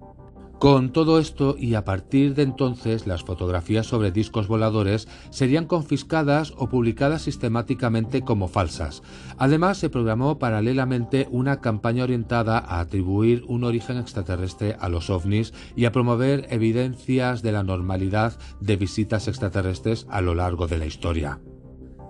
[0.58, 6.52] Con todo esto y a partir de entonces las fotografías sobre discos voladores serían confiscadas
[6.56, 9.02] o publicadas sistemáticamente como falsas.
[9.38, 15.54] Además se programó paralelamente una campaña orientada a atribuir un origen extraterrestre a los ovnis
[15.76, 20.84] y a promover evidencias de la normalidad de visitas extraterrestres a lo largo de la
[20.84, 21.40] historia.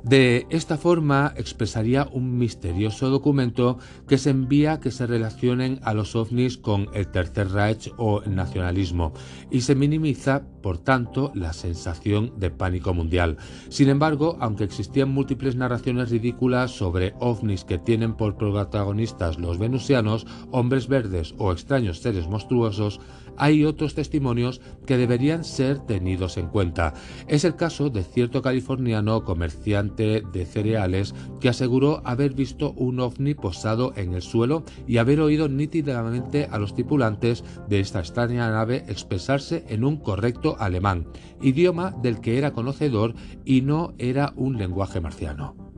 [0.04, 6.16] De esta forma expresaría un misterioso documento que se envía que se relacionen a los
[6.16, 9.12] ovnis con el Tercer Reich o el nacionalismo
[9.50, 13.36] y se minimiza, por tanto, la sensación de pánico mundial.
[13.68, 20.26] Sin embargo, aunque existían múltiples narraciones ridículas sobre ovnis que tienen por protagonistas los venusianos,
[20.50, 23.00] hombres verdes o extraños seres monstruosos,
[23.36, 26.94] hay otros testimonios que deberían ser tenidos en cuenta.
[27.28, 33.34] Es el caso de cierto californiano comerciante de cereales que aseguró haber visto un ovni
[33.34, 38.84] posado en el suelo y haber oído nítidamente a los tripulantes de esta extraña nave
[38.88, 41.06] expresarse en un correcto alemán,
[41.40, 43.14] idioma del que era conocedor
[43.44, 45.69] y no era un lenguaje marciano.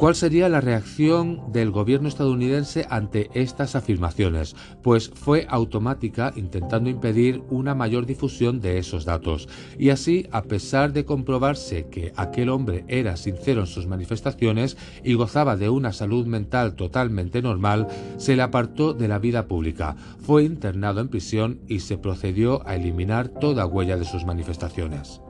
[0.00, 4.56] ¿Cuál sería la reacción del gobierno estadounidense ante estas afirmaciones?
[4.82, 9.46] Pues fue automática intentando impedir una mayor difusión de esos datos.
[9.78, 15.12] Y así, a pesar de comprobarse que aquel hombre era sincero en sus manifestaciones y
[15.12, 17.86] gozaba de una salud mental totalmente normal,
[18.16, 22.74] se le apartó de la vida pública, fue internado en prisión y se procedió a
[22.74, 25.20] eliminar toda huella de sus manifestaciones.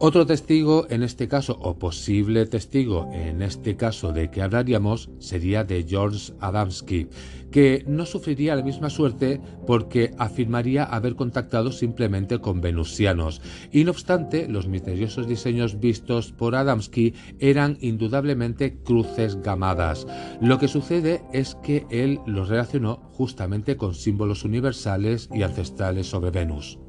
[0.00, 5.62] Otro testigo, en este caso, o posible testigo, en este caso de que hablaríamos, sería
[5.62, 7.06] de George Adamski,
[7.52, 13.40] que no sufriría la misma suerte porque afirmaría haber contactado simplemente con venusianos.
[13.70, 20.08] Y no obstante, los misteriosos diseños vistos por Adamski eran indudablemente cruces gamadas.
[20.40, 26.32] Lo que sucede es que él los relacionó justamente con símbolos universales y ancestrales sobre
[26.32, 26.80] Venus.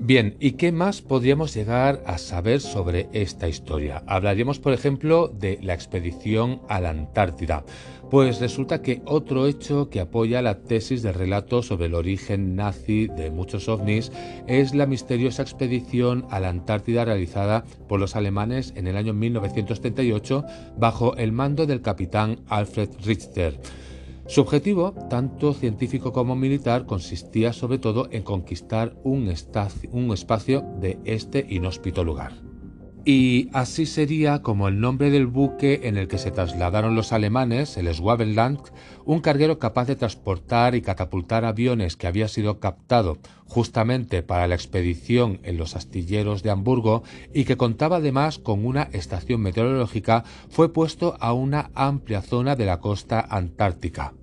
[0.00, 4.04] Bien, ¿y qué más podríamos llegar a saber sobre esta historia?
[4.06, 7.64] Hablaríamos, por ejemplo, de la expedición a la Antártida.
[8.08, 13.08] Pues resulta que otro hecho que apoya la tesis del relato sobre el origen nazi
[13.08, 14.12] de muchos ovnis
[14.46, 20.44] es la misteriosa expedición a la Antártida realizada por los alemanes en el año 1938
[20.78, 23.60] bajo el mando del capitán Alfred Richter.
[24.28, 31.46] Su objetivo, tanto científico como militar, consistía sobre todo en conquistar un, espacio de este
[31.48, 32.34] inhóspito lugar.
[33.06, 37.78] Y así sería como el nombre del buque en el que se trasladaron los alemanes,
[37.78, 38.60] el Schwabenland,
[39.06, 43.16] un carguero capaz de transportar y catapultar aviones que había sido captado
[43.46, 47.02] justamente para la expedición en los astilleros de Hamburgo
[47.32, 52.66] y que contaba además con una estación meteorológica, fue puesto a una amplia zona de
[52.66, 54.17] la costa antártica.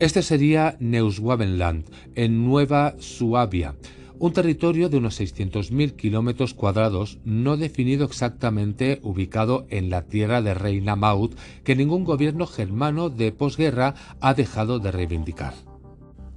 [0.00, 1.84] Este sería Neuschwabenland,
[2.16, 3.76] en Nueva Suabia,
[4.18, 10.54] un territorio de unos 600.000 kilómetros cuadrados no definido exactamente ubicado en la tierra de
[10.54, 15.54] Reina Maud que ningún gobierno germano de posguerra ha dejado de reivindicar.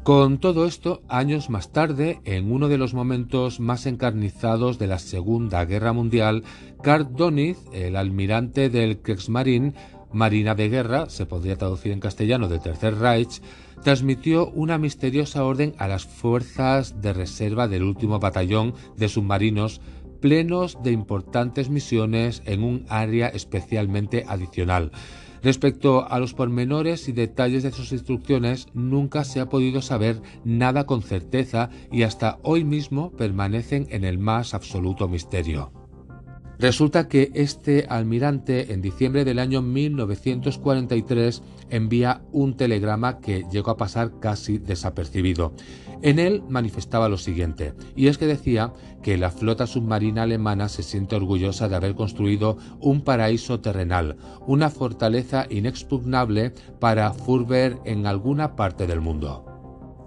[0.04, 5.00] Con todo esto, años más tarde, en uno de los momentos más encarnizados de la
[5.00, 6.44] Segunda Guerra Mundial,
[6.82, 9.74] Karl Dönitz, el almirante del Kriegsmarine,
[10.12, 13.42] Marina de Guerra, se podría traducir en castellano del Tercer Reich,
[13.84, 19.82] transmitió una misteriosa orden a las fuerzas de reserva del último batallón de submarinos
[20.20, 24.92] plenos de importantes misiones en un área especialmente adicional.
[25.44, 30.86] Respecto a los pormenores y detalles de sus instrucciones, nunca se ha podido saber nada
[30.86, 35.87] con certeza y hasta hoy mismo permanecen en el más absoluto misterio.
[36.60, 43.78] Resulta que este almirante en diciembre del año 1943 envía un telegrama que llegó a
[43.78, 45.54] pasar casi desapercibido.
[46.02, 50.82] En él manifestaba lo siguiente, y es que decía que la flota submarina alemana se
[50.82, 58.56] siente orgullosa de haber construido un paraíso terrenal, una fortaleza inexpugnable para Furber en alguna
[58.56, 59.57] parte del mundo.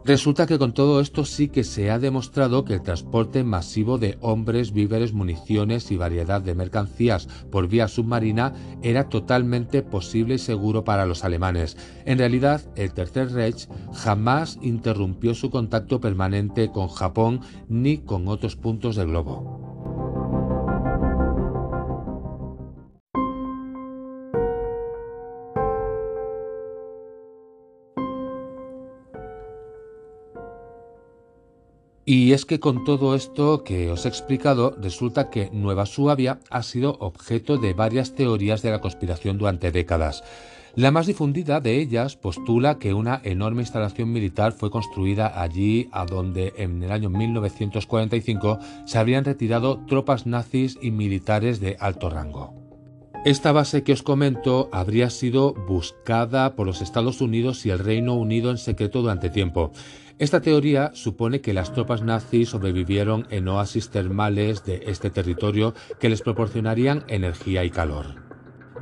[0.04, 4.16] Resulta que con todo esto sí que se ha demostrado que el transporte masivo de
[4.22, 10.84] hombres, víveres, municiones y variedad de mercancías por vía submarina era totalmente posible y seguro
[10.84, 11.76] para los alemanes.
[12.06, 18.56] En realidad, el Tercer Reich jamás interrumpió su contacto permanente con Japón ni con otros
[18.56, 19.59] puntos del globo.
[32.12, 36.64] Y es que con todo esto que os he explicado, resulta que Nueva Suabia ha
[36.64, 40.24] sido objeto de varias teorías de la conspiración durante décadas.
[40.74, 46.04] La más difundida de ellas postula que una enorme instalación militar fue construida allí a
[46.04, 52.60] donde en el año 1945 se habrían retirado tropas nazis y militares de alto rango.
[53.24, 58.14] Esta base que os comento habría sido buscada por los Estados Unidos y el Reino
[58.14, 59.72] Unido en secreto durante tiempo.
[60.20, 66.10] Esta teoría supone que las tropas nazis sobrevivieron en oasis termales de este territorio que
[66.10, 68.16] les proporcionarían energía y calor.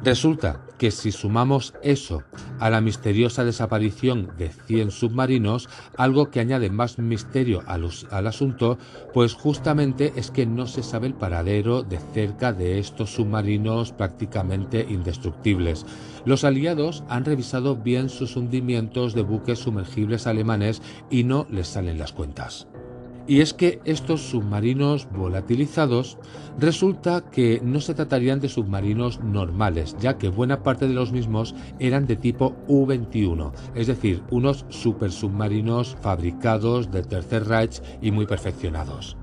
[0.03, 2.23] Resulta que si sumamos eso
[2.59, 8.79] a la misteriosa desaparición de 100 submarinos, algo que añade más misterio al, asunto,
[9.13, 14.87] pues justamente es que no se sabe el paradero de cerca de estos submarinos prácticamente
[14.89, 15.85] indestructibles.
[16.25, 21.99] Los aliados han revisado bien sus hundimientos de buques sumergibles alemanes y no les salen
[21.99, 22.69] las cuentas.
[23.29, 26.17] Y es que estos submarinos volatilizados
[26.59, 31.55] resulta que no se tratarían de submarinos normales, ya que buena parte de los mismos
[31.79, 39.19] eran de tipo U-21, es decir, unos supersubmarinos fabricados del Tercer Reich y muy perfeccionados.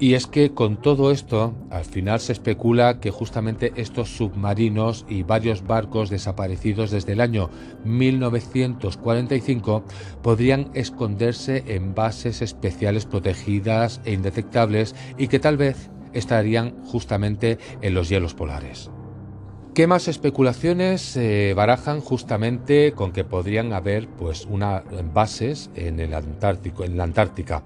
[0.00, 5.24] Y es que con todo esto, al final se especula que justamente estos submarinos y
[5.24, 7.50] varios barcos desaparecidos desde el año
[7.84, 9.84] 1945
[10.22, 17.92] podrían esconderse en bases especiales protegidas e indetectables y que tal vez estarían justamente en
[17.92, 18.90] los hielos polares.
[19.74, 24.82] ¿Qué más especulaciones se barajan justamente con que podrían haber pues una
[25.14, 27.62] bases en el Antártico, en la Antártica?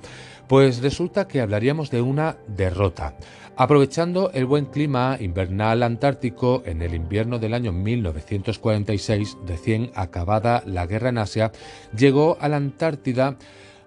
[0.49, 3.17] Pues resulta que hablaríamos de una derrota.
[3.57, 10.87] Aprovechando el buen clima invernal antártico en el invierno del año 1946, recién acabada la
[10.87, 11.53] guerra en Asia,
[11.97, 13.37] llegó a la Antártida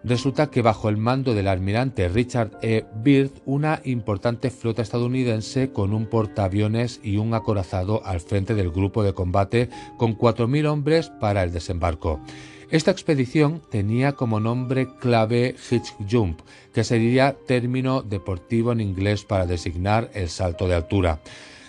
[0.03, 2.85] Resulta que bajo el mando del almirante Richard E.
[2.95, 9.03] Byrd, una importante flota estadounidense con un portaaviones y un acorazado al frente del grupo
[9.03, 12.21] de combate con 4.000 hombres para el desembarco.
[12.69, 16.41] Esta expedición tenía como nombre clave Hitch Jump,
[16.73, 21.21] que sería término deportivo en inglés para designar el salto de altura.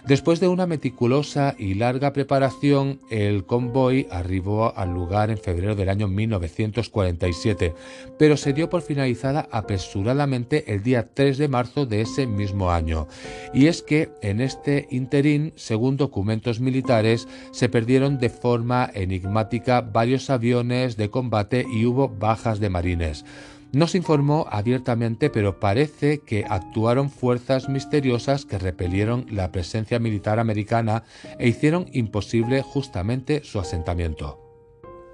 [0.09, 5.91] Después de una meticulosa y larga preparación, el convoy arribó al lugar en febrero del
[5.91, 7.75] año 1947,
[8.19, 13.07] pero se dio por finalizada apresuradamente el día 3 de marzo de ese mismo año.
[13.53, 20.31] Y es que en este interín, según documentos militares, se perdieron de forma enigmática varios
[20.31, 23.27] aviones de combate y hubo bajas de marines.
[23.73, 30.39] No se informó abiertamente, pero parece que actuaron fuerzas misteriosas que repelieron la presencia militar
[30.39, 31.05] americana
[31.39, 34.48] e hicieron imposible justamente su asentamiento.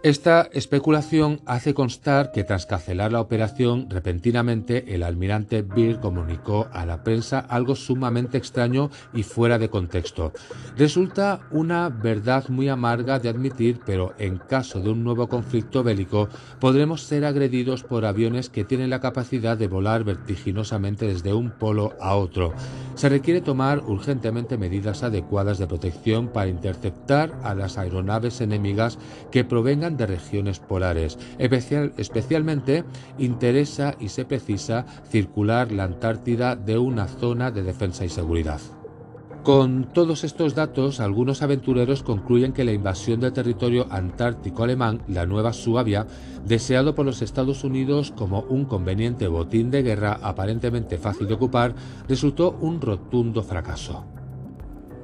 [0.05, 6.85] Esta especulación hace constar que tras cancelar la operación, repentinamente el almirante Beer comunicó a
[6.85, 10.35] la prensa algo sumamente extraño y fuera de contexto.
[10.77, 16.29] Resulta una verdad muy amarga de admitir, pero en caso de un nuevo conflicto bélico
[16.61, 21.95] podremos ser agredidos por aviones que tienen la capacidad de volar vertiginosamente desde un polo
[21.99, 22.53] a otro.
[22.95, 28.99] Se requiere tomar urgentemente medidas adecuadas de protección para interceptar a las aeronaves enemigas
[29.33, 31.19] que provengan de regiones polares.
[31.39, 32.85] especialmente
[33.19, 38.61] interesa y se precisa circular la Antártida de una zona de defensa y seguridad.
[39.45, 45.27] Con todos estos datos, algunos aventureros concluyen que la invasión del territorio antártico alemán, la
[45.27, 46.07] Nueva Suabia,
[46.47, 51.75] deseado por los Estados Unidos como un conveniente botín de guerra aparentemente fácil de ocupar,
[52.09, 54.07] resultó un rotundo fracaso.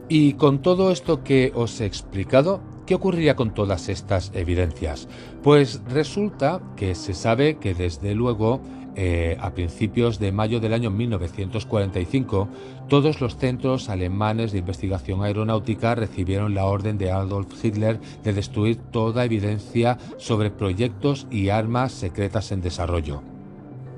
[0.09, 5.07] Y con todo esto que os he explicado, ¿Qué ocurriría con todas estas evidencias?
[5.45, 8.61] Pues resulta que se sabe que desde luego
[8.97, 12.49] eh, a principios de mayo del año 1945,
[12.89, 18.79] todos los centros alemanes de investigación aeronáutica recibieron la orden de Adolf Hitler de destruir
[18.91, 23.23] toda evidencia sobre proyectos y armas secretas en desarrollo.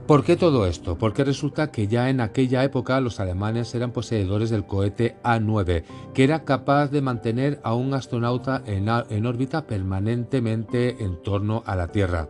[0.07, 0.99] ¿Por qué todo esto?
[0.99, 6.25] Porque resulta que ya en aquella época los alemanes eran poseedores del cohete A9, que
[6.25, 8.89] era capaz de mantener a un astronauta en,
[9.27, 12.29] órbita permanentemente en torno a la Tierra.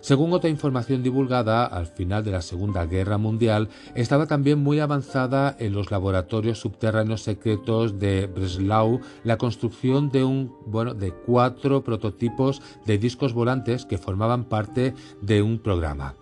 [0.00, 5.54] Según otra información divulgada, al final de la Segunda Guerra Mundial, estaba también muy avanzada
[5.60, 13.86] en los laboratorios subterráneos secretos de Breslau la construcción de cuatro prototipos de discos volantes
[13.86, 16.16] que formaban parte de un programa.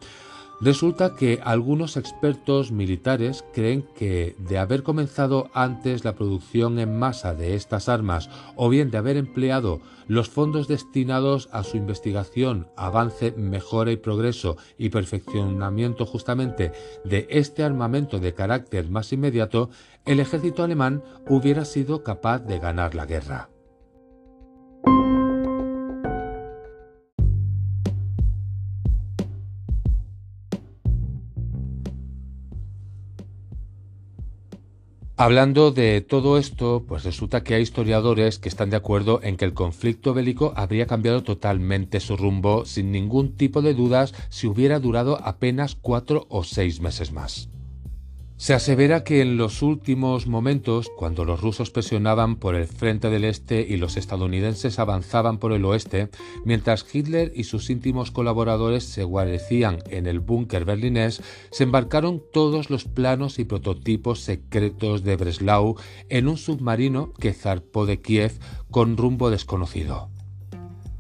[0.63, 7.35] Resulta que algunos expertos militares creen que de haber comenzado antes la producción en masa
[7.35, 13.33] de estas armas o bien de haber empleado los fondos destinados a su investigación, avance,
[13.33, 16.73] mejora y progreso y perfeccionamiento justamente
[17.05, 19.71] de este armamento de carácter más inmediato,
[20.05, 23.50] el ejército alemán hubiera sido capaz de ganar la guerra.
[35.21, 39.45] Hablando de todo esto, pues resulta que hay historiadores que están de acuerdo en que
[39.45, 44.81] el conflicto bélico habría cambiado totalmente su rumbo sin ningún tipo de dudas si hubiera
[44.81, 47.51] durado apenas cuatro o seis meses más.
[48.41, 53.27] Se asevera que en los últimos momentos, cuando los rusos presionaban por el frente del
[53.27, 56.09] este y los estadounidenses avanzaban por el oeste,
[56.47, 62.71] mientras Hitler y sus íntimos colaboradores se guarecían en el búnker berlinés, se embarcaron todos
[62.71, 65.77] los planos y prototipos secretos de Breslau
[66.09, 68.39] en un submarino que zarpó de Kiev
[68.71, 70.09] con rumbo desconocido.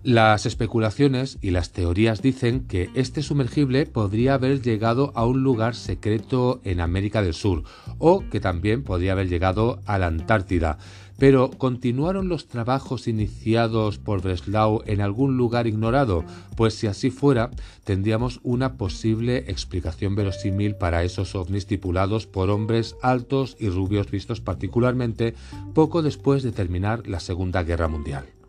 [0.03, 5.75] Las especulaciones y las teorías dicen que este sumergible podría haber llegado a un lugar
[5.75, 7.65] secreto en América del Sur
[7.99, 10.79] o que también podría haber llegado a la Antártida.
[11.19, 16.25] Pero ¿continuaron los trabajos iniciados por Breslau en algún lugar ignorado?
[16.57, 17.51] Pues si así fuera,
[17.85, 24.41] tendríamos una posible explicación verosímil para esos ovnis tripulados por hombres altos y rubios vistos
[24.41, 25.35] particularmente
[25.75, 28.40] poco después de terminar la Segunda Guerra Mundial.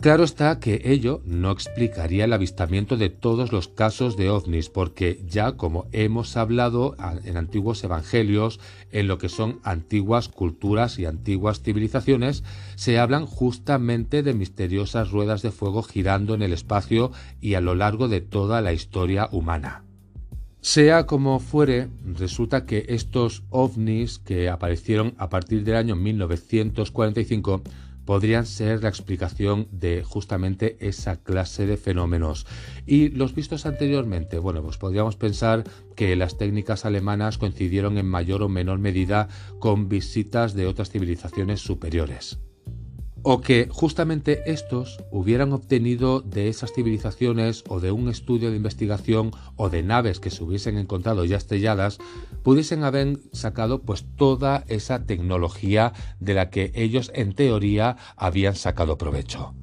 [0.00, 5.22] Claro está que ello no explicaría el avistamiento de todos los casos de ovnis, porque
[5.28, 6.96] ya como hemos hablado
[7.26, 8.60] en antiguos evangelios,
[8.92, 12.44] en lo que son antiguas culturas y antiguas civilizaciones,
[12.76, 17.74] se hablan justamente de misteriosas ruedas de fuego girando en el espacio y a lo
[17.74, 19.84] largo de toda la historia humana.
[20.62, 27.62] Sea como fuere, resulta que estos ovnis que aparecieron a partir del año 1945
[28.10, 32.44] podrían ser la explicación de justamente esa clase de fenómenos.
[32.84, 35.62] Y los vistos anteriormente, bueno, pues podríamos pensar
[35.94, 39.28] que las técnicas alemanas coincidieron en mayor o menor medida
[39.60, 42.40] con visitas de otras civilizaciones superiores.
[43.22, 49.32] O que justamente estos hubieran obtenido de esas civilizaciones o de un estudio de investigación
[49.56, 51.98] o de naves que se hubiesen encontrado ya estrelladas,
[52.42, 58.98] pudiesen haber sacado pues toda esa tecnología de la que ellos en teoría habían sacado
[58.98, 59.54] provecho.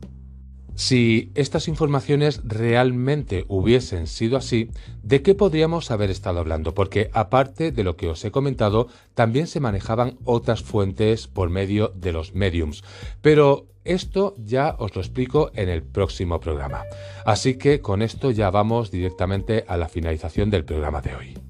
[0.78, 4.69] Si estas informaciones realmente hubiesen sido así,
[5.01, 6.75] ¿de qué podríamos haber estado hablando?
[6.75, 11.91] Porque aparte de lo que os he comentado, también se manejaban otras fuentes por medio
[11.95, 12.84] de los mediums.
[13.23, 16.84] Pero esto ya os lo explico en el próximo programa.
[17.25, 21.46] Así que con esto ya vamos directamente a la finalización del programa de hoy.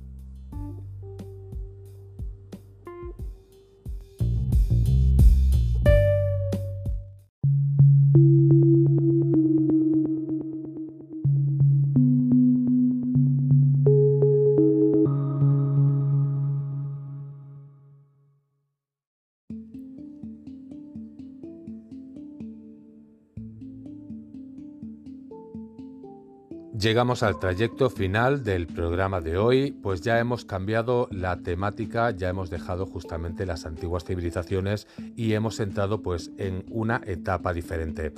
[26.80, 32.30] Llegamos al trayecto final del programa de hoy, pues ya hemos cambiado la temática, ya
[32.30, 38.14] hemos dejado justamente las antiguas civilizaciones y hemos entrado pues en una etapa diferente.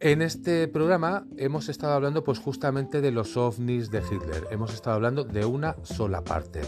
[0.00, 4.96] En este programa hemos estado hablando pues justamente de los ovnis de Hitler, hemos estado
[4.96, 6.62] hablando de una sola parte.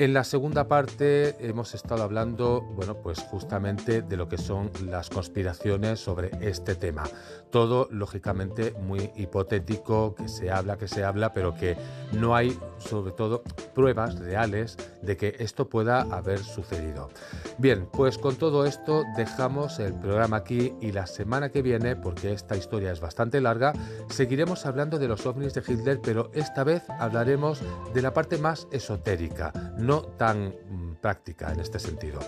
[0.00, 5.10] En la segunda parte hemos estado hablando, bueno, pues justamente de lo que son las
[5.10, 7.02] conspiraciones sobre este tema.
[7.50, 11.76] Todo, lógicamente, muy hipotético, que se habla, que se habla, pero que
[12.12, 13.42] no hay, sobre todo,
[13.74, 17.10] pruebas reales de que esto pueda haber sucedido.
[17.58, 22.32] Bien, pues con todo esto dejamos el programa aquí y la semana que viene, porque
[22.32, 23.74] esta historia es bastante larga,
[24.08, 27.60] seguiremos hablando de los ovnis de Hitler, pero esta vez hablaremos
[27.92, 29.52] de la parte más esotérica
[29.98, 32.20] tan mm, práctica en este sentido.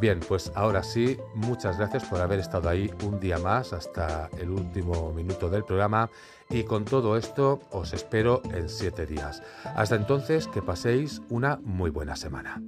[0.00, 4.50] Bien, pues ahora sí, muchas gracias por haber estado ahí un día más hasta el
[4.50, 6.08] último minuto del programa
[6.48, 9.42] y con todo esto os espero en siete días.
[9.64, 12.62] Hasta entonces, que paséis una muy buena semana.